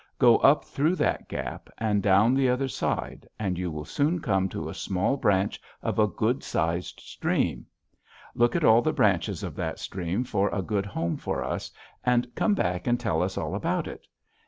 [0.17, 4.49] Go up through that gap, and down the other side, and you will soon come
[4.49, 7.67] to a small branch of a good sized stream;
[8.33, 11.69] look at all the branches of that stream for a good home for us,
[12.03, 14.07] and come back and tell us all about it.